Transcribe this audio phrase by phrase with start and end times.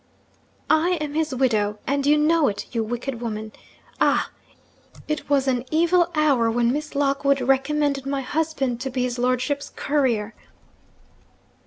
[0.71, 3.51] 'I am his widow and you know it, you wicked woman!
[3.99, 4.31] Ah!
[5.07, 9.69] it was an evil hour when Miss Lockwood recommended my husband to be his lordship's
[9.75, 10.33] courier